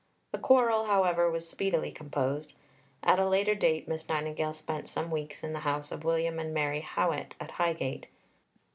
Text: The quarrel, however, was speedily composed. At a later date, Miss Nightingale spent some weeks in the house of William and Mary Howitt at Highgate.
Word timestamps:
The 0.31 0.39
quarrel, 0.39 0.85
however, 0.85 1.29
was 1.29 1.47
speedily 1.47 1.91
composed. 1.91 2.55
At 3.03 3.19
a 3.19 3.29
later 3.29 3.53
date, 3.53 3.87
Miss 3.87 4.09
Nightingale 4.09 4.53
spent 4.55 4.89
some 4.89 5.11
weeks 5.11 5.43
in 5.43 5.53
the 5.53 5.59
house 5.59 5.91
of 5.91 6.03
William 6.03 6.39
and 6.39 6.55
Mary 6.55 6.79
Howitt 6.81 7.35
at 7.39 7.51
Highgate. 7.51 8.07